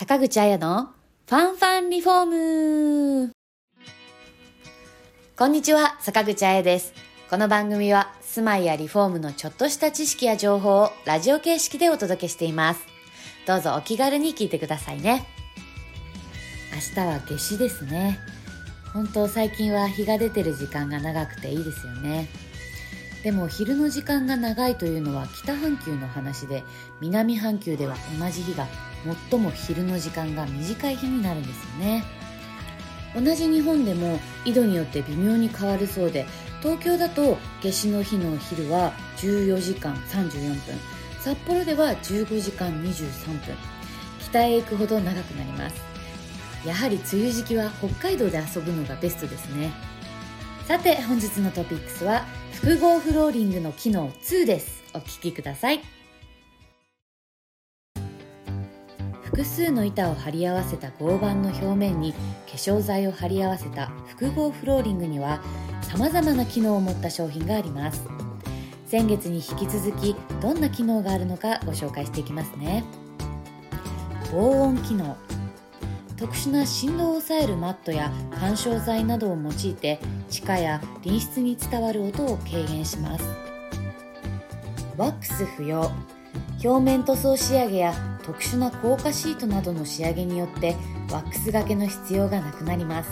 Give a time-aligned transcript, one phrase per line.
[0.00, 0.94] 坂口彩の
[1.28, 3.32] ファンファンリフォーム
[5.36, 6.94] こんにちは、坂口彩です。
[7.28, 12.80] この番組は住まいやリフォームのちょっとした知識や情報をラジオ形式でお届けしています。
[13.46, 15.26] どうぞお気軽に聞いてくださいね。
[16.72, 18.20] 明日は夏至ですね。
[18.94, 22.26] 本当最近は日が出てる時間が長くていいですよね。
[23.22, 26.64] でも昼の時間が長いというのは北半球の話で
[27.02, 28.66] 南半球では同じ日が
[29.30, 32.04] 最も昼の時間が短い日になるんですよね。
[33.14, 36.26] 同じ日本でも緯度によって微妙に変わるそうで
[36.62, 40.78] 東京だと夏至の日の昼は14時間34分
[41.18, 43.56] 札幌では15時間23分
[44.20, 45.82] 北へ行くほど長くなります。
[46.64, 49.72] やはり梅雨時期は北海道で遊ぶのがベストですね。
[50.68, 54.84] さて本日のトピックスは複合フローリングの機能2です。
[54.94, 55.99] お聞きください。
[59.40, 62.18] 複数の板を貼り合わせた合板の表面に化
[62.56, 65.40] 粧剤を貼り合わせた複合フローリングには
[65.80, 68.02] 様々な機能を持った商品があります。
[68.86, 72.84] 先月に引き続きどんな機能があるのかご紹介していきますね。
[74.30, 75.16] 防音機能
[76.18, 83.24] 特殊な振動を抑えるマットや緩衝材などを用いて地下や隣室に伝わる音を軽減します。
[84.98, 85.90] ワックス不要。
[86.62, 90.76] 表面塗装仕上げや特殊な硬化シートなどの仕上げによって
[91.10, 93.10] ワックスがけの必要がなくなります。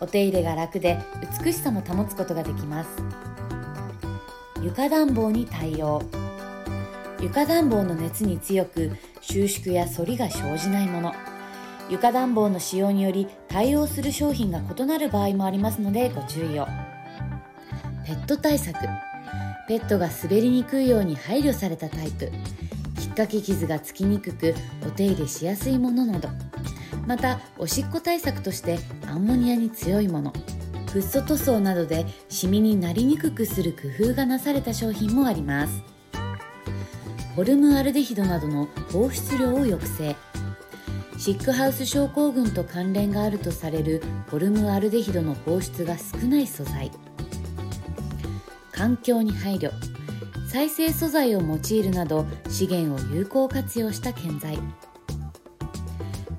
[0.00, 0.98] お手入れが楽で
[1.44, 2.90] 美しさも保つことができます。
[4.62, 6.00] 床暖房に対応。
[7.20, 11.12] 床暖房の熱に強く収縮や反りが生じないもの。
[11.90, 16.66] 床暖房の使用により対応する商品が異なる場合もありますのでご注意を。
[18.06, 18.78] ペット対策。
[19.68, 22.32] ペットが滑りにくいように配慮されたタイプ。
[23.00, 24.54] きっかけ傷がつきにくく
[24.86, 26.28] お手入れしやすいものなど。
[27.06, 30.34] またおしっこ対策としてアンモニアに強いもの。
[30.92, 35.82] フッ素塗装などでシミになりにくくする工夫がなされた商品もあります。
[37.36, 40.14] ホルムアルデヒドなどの放出量を抑制。
[41.16, 46.90] シックハウス症候群と関連があるとされるホルムアルデヒドの放出が少ない素材。
[48.72, 49.89] 環境に配慮。
[50.52, 54.58] 再生素材を用いるなど資源を有効活用した建材。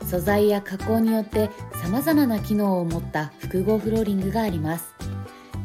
[0.06, 1.50] 素材や加工によって
[1.82, 4.94] さまざまな機能を持った複合フローリングがあります。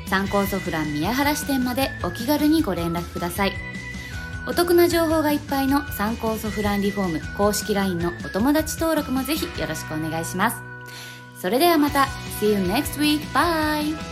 [0.08, 3.54] 参考ソフラン宮原支店までお気軽にご連絡ください。
[4.48, 10.58] お得な情報がいっぱいの参考ソフランリフォーム公式 LINE のお友達登録もぜひよろしくお願いします。
[11.40, 12.08] それではまた
[12.40, 13.22] See you next week.
[13.34, 14.11] Bye!